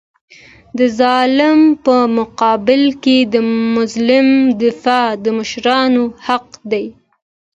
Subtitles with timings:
[0.77, 3.35] د ظالم په مقابل کي د
[3.75, 4.29] مظلوم
[4.63, 6.85] دفاع د مشرانو حق دی.